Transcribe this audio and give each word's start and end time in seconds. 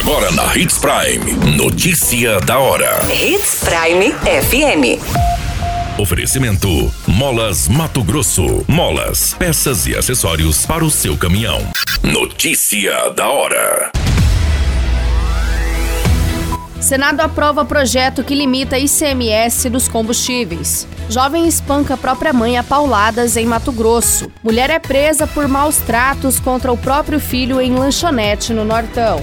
Agora 0.00 0.30
na 0.32 0.56
Hits 0.56 0.78
Prime. 0.78 1.56
Notícia 1.58 2.40
da 2.40 2.58
hora. 2.58 3.00
Hits 3.12 3.60
Prime 3.62 4.14
FM. 4.14 4.98
Oferecimento: 6.00 6.90
Molas 7.06 7.68
Mato 7.68 8.02
Grosso. 8.02 8.64
Molas, 8.66 9.34
peças 9.34 9.86
e 9.86 9.94
acessórios 9.94 10.64
para 10.64 10.82
o 10.82 10.90
seu 10.90 11.18
caminhão. 11.18 11.60
Notícia 12.02 13.10
da 13.10 13.28
hora. 13.28 13.92
Senado 16.80 17.20
aprova 17.20 17.62
projeto 17.66 18.24
que 18.24 18.34
limita 18.34 18.78
ICMS 18.78 19.68
dos 19.68 19.86
combustíveis. 19.86 20.88
Jovem 21.10 21.46
espanca 21.46 21.94
própria 21.98 22.32
mãe 22.32 22.56
a 22.56 22.64
pauladas 22.64 23.36
em 23.36 23.44
Mato 23.44 23.70
Grosso. 23.70 24.32
Mulher 24.42 24.70
é 24.70 24.78
presa 24.78 25.26
por 25.26 25.46
maus 25.46 25.76
tratos 25.76 26.40
contra 26.40 26.72
o 26.72 26.78
próprio 26.78 27.20
filho 27.20 27.60
em 27.60 27.74
lanchonete 27.74 28.54
no 28.54 28.64
Nortão. 28.64 29.22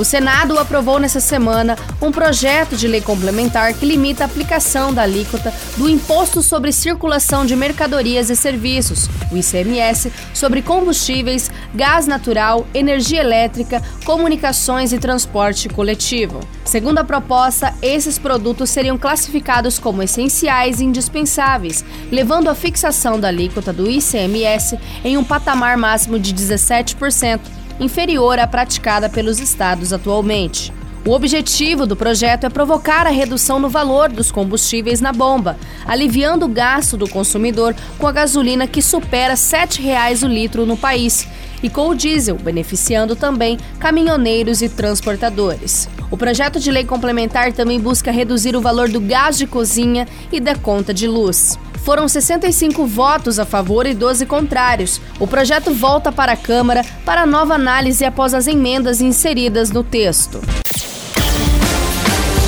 O 0.00 0.04
Senado 0.04 0.58
aprovou 0.58 0.98
nessa 0.98 1.20
semana 1.20 1.76
um 2.00 2.10
projeto 2.10 2.74
de 2.74 2.88
lei 2.88 3.02
complementar 3.02 3.74
que 3.74 3.84
limita 3.84 4.24
a 4.24 4.26
aplicação 4.26 4.94
da 4.94 5.02
alíquota 5.02 5.52
do 5.76 5.90
Imposto 5.90 6.40
sobre 6.40 6.72
Circulação 6.72 7.44
de 7.44 7.54
Mercadorias 7.54 8.30
e 8.30 8.34
Serviços, 8.34 9.10
o 9.30 9.36
ICMS, 9.36 10.10
sobre 10.32 10.62
combustíveis, 10.62 11.50
gás 11.74 12.06
natural, 12.06 12.66
energia 12.72 13.20
elétrica, 13.20 13.82
comunicações 14.06 14.94
e 14.94 14.98
transporte 14.98 15.68
coletivo. 15.68 16.40
Segundo 16.64 17.00
a 17.00 17.04
proposta, 17.04 17.74
esses 17.82 18.18
produtos 18.18 18.70
seriam 18.70 18.96
classificados 18.96 19.78
como 19.78 20.02
essenciais 20.02 20.80
e 20.80 20.84
indispensáveis, 20.84 21.84
levando 22.10 22.48
a 22.48 22.54
fixação 22.54 23.20
da 23.20 23.28
alíquota 23.28 23.70
do 23.70 23.86
ICMS 23.86 24.78
em 25.04 25.18
um 25.18 25.24
patamar 25.24 25.76
máximo 25.76 26.18
de 26.18 26.32
17% 26.32 27.59
inferior 27.80 28.38
à 28.38 28.46
praticada 28.46 29.08
pelos 29.08 29.40
estados 29.40 29.92
atualmente. 29.92 30.72
O 31.06 31.12
objetivo 31.12 31.86
do 31.86 31.96
projeto 31.96 32.44
é 32.44 32.50
provocar 32.50 33.06
a 33.06 33.10
redução 33.10 33.58
no 33.58 33.70
valor 33.70 34.10
dos 34.10 34.30
combustíveis 34.30 35.00
na 35.00 35.12
bomba, 35.12 35.56
aliviando 35.86 36.44
o 36.44 36.48
gasto 36.48 36.94
do 36.94 37.08
consumidor 37.08 37.74
com 37.98 38.06
a 38.06 38.12
gasolina 38.12 38.66
que 38.66 38.82
supera 38.82 39.32
R$ 39.32 39.40
7,00 39.40 40.22
o 40.24 40.28
litro 40.28 40.66
no 40.66 40.76
país 40.76 41.26
e 41.62 41.68
com 41.68 41.88
o 41.88 41.94
diesel, 41.94 42.36
beneficiando 42.36 43.14
também 43.16 43.58
caminhoneiros 43.78 44.62
e 44.62 44.68
transportadores. 44.68 45.88
O 46.10 46.16
projeto 46.16 46.58
de 46.58 46.70
lei 46.70 46.84
complementar 46.84 47.52
também 47.52 47.78
busca 47.78 48.10
reduzir 48.10 48.56
o 48.56 48.60
valor 48.60 48.88
do 48.88 49.00
gás 49.00 49.38
de 49.38 49.46
cozinha 49.46 50.06
e 50.32 50.40
da 50.40 50.54
conta 50.54 50.92
de 50.92 51.06
luz. 51.06 51.58
Foram 51.84 52.06
65 52.06 52.84
votos 52.86 53.38
a 53.38 53.46
favor 53.46 53.86
e 53.86 53.94
12 53.94 54.26
contrários. 54.26 55.00
O 55.18 55.26
projeto 55.26 55.72
volta 55.72 56.12
para 56.12 56.32
a 56.32 56.36
Câmara 56.36 56.84
para 57.04 57.24
nova 57.24 57.54
análise 57.54 58.04
após 58.04 58.34
as 58.34 58.46
emendas 58.46 59.00
inseridas 59.00 59.70
no 59.70 59.82
texto. 59.82 60.40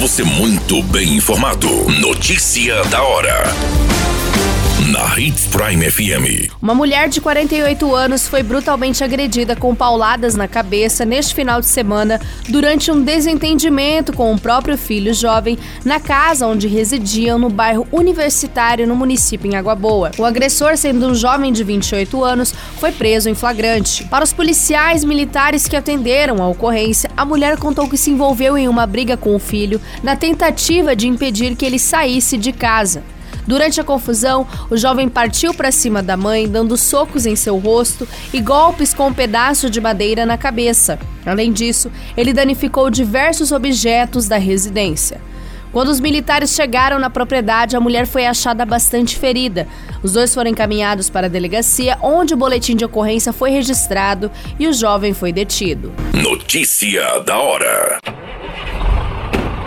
Você 0.00 0.22
muito 0.22 0.82
bem 0.84 1.16
informado. 1.16 1.68
Notícia 2.00 2.82
da 2.84 3.02
hora 3.02 3.42
na 4.88 5.18
Hits 5.18 5.46
Prime 5.48 5.90
FM. 5.90 6.50
Uma 6.62 6.74
mulher 6.74 7.10
de 7.10 7.20
48 7.20 7.94
anos 7.94 8.26
foi 8.26 8.42
brutalmente 8.42 9.04
agredida 9.04 9.54
com 9.54 9.74
pauladas 9.74 10.34
na 10.34 10.48
cabeça 10.48 11.04
neste 11.04 11.34
final 11.34 11.60
de 11.60 11.66
semana 11.66 12.18
durante 12.48 12.90
um 12.90 13.02
desentendimento 13.02 14.14
com 14.14 14.32
o 14.32 14.40
próprio 14.40 14.78
filho 14.78 15.12
jovem 15.12 15.58
na 15.84 16.00
casa 16.00 16.46
onde 16.46 16.66
residiam 16.66 17.38
no 17.38 17.50
bairro 17.50 17.86
Universitário, 17.92 18.86
no 18.86 18.96
município 18.96 19.50
em 19.50 19.56
Água 19.56 19.74
Boa. 19.74 20.10
O 20.16 20.24
agressor, 20.24 20.74
sendo 20.78 21.08
um 21.08 21.14
jovem 21.14 21.52
de 21.52 21.62
28 21.62 22.24
anos, 22.24 22.54
foi 22.78 22.90
preso 22.90 23.28
em 23.28 23.34
flagrante. 23.34 24.04
Para 24.04 24.24
os 24.24 24.32
policiais 24.32 25.04
militares 25.04 25.68
que 25.68 25.76
atenderam 25.76 26.42
a 26.42 26.48
ocorrência, 26.48 27.10
a 27.14 27.26
mulher 27.26 27.58
contou 27.58 27.88
que 27.90 27.98
se 27.98 28.10
envolveu 28.10 28.56
em 28.56 28.68
uma 28.68 28.86
briga 28.86 29.18
com 29.18 29.36
o 29.36 29.38
filho 29.38 29.80
na 30.02 30.16
tentativa 30.16 30.96
de 30.96 31.06
impedir 31.06 31.56
que 31.56 31.66
ele 31.66 31.78
saísse 31.78 32.38
de 32.38 32.52
casa. 32.52 33.02
Durante 33.48 33.80
a 33.80 33.84
confusão, 33.84 34.46
o 34.68 34.76
jovem 34.76 35.08
partiu 35.08 35.54
para 35.54 35.72
cima 35.72 36.02
da 36.02 36.18
mãe, 36.18 36.46
dando 36.46 36.76
socos 36.76 37.24
em 37.24 37.34
seu 37.34 37.56
rosto 37.56 38.06
e 38.30 38.42
golpes 38.42 38.92
com 38.92 39.08
um 39.08 39.14
pedaço 39.14 39.70
de 39.70 39.80
madeira 39.80 40.26
na 40.26 40.36
cabeça. 40.36 40.98
Além 41.24 41.50
disso, 41.50 41.90
ele 42.14 42.34
danificou 42.34 42.90
diversos 42.90 43.50
objetos 43.50 44.28
da 44.28 44.36
residência. 44.36 45.18
Quando 45.72 45.88
os 45.88 45.98
militares 45.98 46.54
chegaram 46.54 46.98
na 46.98 47.08
propriedade, 47.08 47.74
a 47.74 47.80
mulher 47.80 48.06
foi 48.06 48.26
achada 48.26 48.66
bastante 48.66 49.16
ferida. 49.16 49.66
Os 50.02 50.12
dois 50.12 50.34
foram 50.34 50.50
encaminhados 50.50 51.08
para 51.08 51.26
a 51.26 51.30
delegacia, 51.30 51.96
onde 52.02 52.34
o 52.34 52.36
boletim 52.36 52.76
de 52.76 52.84
ocorrência 52.84 53.32
foi 53.32 53.50
registrado 53.50 54.30
e 54.58 54.68
o 54.68 54.74
jovem 54.74 55.14
foi 55.14 55.32
detido. 55.32 55.90
Notícia 56.12 57.20
da 57.20 57.38
hora. 57.38 57.98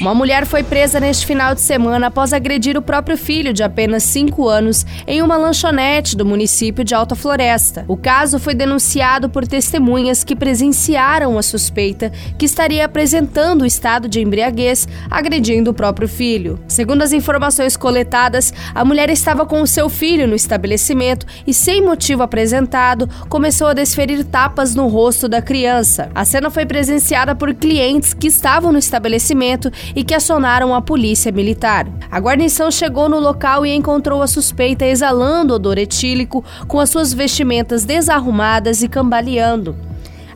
Uma 0.00 0.14
mulher 0.14 0.46
foi 0.46 0.62
presa 0.62 0.98
neste 0.98 1.26
final 1.26 1.54
de 1.54 1.60
semana 1.60 2.06
após 2.06 2.32
agredir 2.32 2.74
o 2.74 2.80
próprio 2.80 3.18
filho 3.18 3.52
de 3.52 3.62
apenas 3.62 4.02
5 4.04 4.48
anos 4.48 4.86
em 5.06 5.20
uma 5.20 5.36
lanchonete 5.36 6.16
do 6.16 6.24
município 6.24 6.82
de 6.82 6.94
Alta 6.94 7.14
Floresta. 7.14 7.84
O 7.86 7.98
caso 7.98 8.38
foi 8.38 8.54
denunciado 8.54 9.28
por 9.28 9.46
testemunhas 9.46 10.24
que 10.24 10.34
presenciaram 10.34 11.36
a 11.36 11.42
suspeita 11.42 12.10
que 12.38 12.46
estaria 12.46 12.82
apresentando 12.82 13.60
o 13.60 13.66
estado 13.66 14.08
de 14.08 14.22
embriaguez 14.22 14.88
agredindo 15.10 15.70
o 15.70 15.74
próprio 15.74 16.08
filho. 16.08 16.58
Segundo 16.66 17.02
as 17.02 17.12
informações 17.12 17.76
coletadas, 17.76 18.54
a 18.74 18.82
mulher 18.86 19.10
estava 19.10 19.44
com 19.44 19.60
o 19.60 19.66
seu 19.66 19.90
filho 19.90 20.26
no 20.26 20.34
estabelecimento 20.34 21.26
e, 21.46 21.52
sem 21.52 21.84
motivo 21.84 22.22
apresentado, 22.22 23.06
começou 23.28 23.66
a 23.66 23.74
desferir 23.74 24.24
tapas 24.24 24.74
no 24.74 24.88
rosto 24.88 25.28
da 25.28 25.42
criança. 25.42 26.10
A 26.14 26.24
cena 26.24 26.48
foi 26.48 26.64
presenciada 26.64 27.34
por 27.34 27.52
clientes 27.52 28.14
que 28.14 28.28
estavam 28.28 28.72
no 28.72 28.78
estabelecimento 28.78 29.70
e 29.94 30.04
que 30.04 30.14
acionaram 30.14 30.74
a 30.74 30.80
polícia 30.82 31.32
militar. 31.32 31.86
A 32.10 32.18
guarnição 32.18 32.70
chegou 32.70 33.08
no 33.08 33.18
local 33.18 33.64
e 33.64 33.74
encontrou 33.74 34.22
a 34.22 34.26
suspeita 34.26 34.84
exalando 34.84 35.54
odor 35.54 35.78
etílico, 35.78 36.44
com 36.66 36.80
as 36.80 36.90
suas 36.90 37.12
vestimentas 37.12 37.84
desarrumadas 37.84 38.82
e 38.82 38.88
cambaleando. 38.88 39.90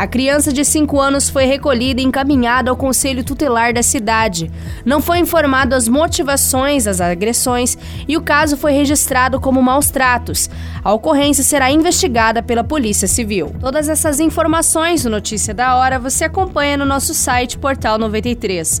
A 0.00 0.06
criança 0.06 0.50
de 0.50 0.64
5 0.64 0.98
anos 0.98 1.28
foi 1.28 1.44
recolhida 1.44 2.00
e 2.00 2.04
encaminhada 2.04 2.70
ao 2.70 2.76
conselho 2.76 3.22
tutelar 3.22 3.74
da 3.74 3.82
cidade. 3.82 4.50
Não 4.82 5.02
foi 5.02 5.18
informado 5.18 5.74
as 5.74 5.88
motivações 5.88 6.84
das 6.84 7.02
agressões 7.02 7.76
e 8.08 8.16
o 8.16 8.22
caso 8.22 8.56
foi 8.56 8.72
registrado 8.72 9.38
como 9.38 9.62
maus 9.62 9.90
tratos. 9.90 10.48
A 10.82 10.90
ocorrência 10.90 11.44
será 11.44 11.70
investigada 11.70 12.42
pela 12.42 12.64
Polícia 12.64 13.06
Civil. 13.06 13.54
Todas 13.60 13.90
essas 13.90 14.20
informações 14.20 15.02
do 15.02 15.10
Notícia 15.10 15.52
da 15.52 15.76
Hora 15.76 15.98
você 15.98 16.24
acompanha 16.24 16.78
no 16.78 16.86
nosso 16.86 17.12
site 17.12 17.58
Portal 17.58 17.98
93. 17.98 18.80